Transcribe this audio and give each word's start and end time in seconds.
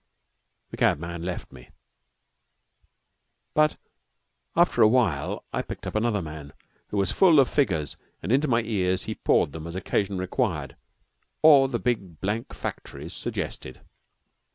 The 0.71 0.77
cabman 0.77 1.21
left 1.21 1.51
me; 1.51 1.69
but 3.53 3.77
after 4.55 4.81
awhile 4.81 5.45
I 5.53 5.61
picked 5.61 5.85
up 5.85 5.93
another 5.93 6.23
man, 6.23 6.53
who 6.87 6.97
was 6.97 7.11
full 7.11 7.39
of 7.39 7.47
figures, 7.47 7.97
and 8.23 8.31
into 8.31 8.47
my 8.47 8.63
ears 8.63 9.03
he 9.03 9.13
poured 9.13 9.51
them 9.51 9.67
as 9.67 9.75
occasion 9.75 10.17
required 10.17 10.75
or 11.43 11.67
the 11.67 11.77
big 11.77 12.19
blank 12.19 12.51
factories 12.51 13.13
suggested. 13.13 13.81